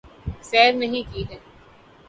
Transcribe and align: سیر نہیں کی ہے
سیر 0.41 0.73
نہیں 0.73 1.03
کی 1.13 1.23
ہے 1.29 1.37